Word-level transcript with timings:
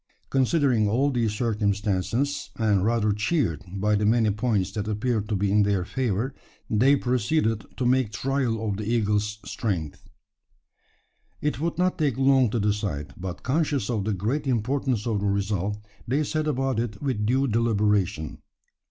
Considering 0.31 0.89
all 0.89 1.11
these 1.11 1.31
circumstances, 1.31 2.49
and 2.55 2.83
rather 2.83 3.11
cheered 3.13 3.63
by 3.71 3.93
the 3.93 4.03
many 4.03 4.31
points 4.31 4.71
that 4.71 4.87
appeared 4.87 5.29
to 5.29 5.35
be 5.35 5.51
in 5.51 5.61
their 5.61 5.85
favour, 5.85 6.33
they 6.67 6.95
proceeded 6.95 7.65
to 7.77 7.85
make 7.85 8.11
trial 8.11 8.67
of 8.67 8.77
the 8.77 8.83
eagle's 8.83 9.37
strength. 9.45 10.01
It 11.39 11.59
would 11.59 11.77
not 11.77 11.99
take 11.99 12.17
long 12.17 12.49
to 12.49 12.59
decide; 12.59 13.13
but 13.15 13.43
conscious 13.43 13.91
of 13.91 14.05
the 14.05 14.13
great 14.13 14.47
importance 14.47 15.05
of 15.05 15.19
the 15.19 15.27
result, 15.27 15.77
they 16.07 16.23
set 16.23 16.47
about 16.47 16.79
it 16.79 16.99
with 16.99 17.23
due 17.27 17.45
deliberation. 17.47 18.39